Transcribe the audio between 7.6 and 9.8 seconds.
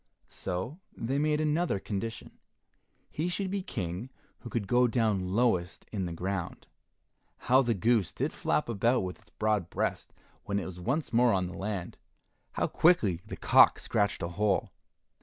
the goose did flap about with its broad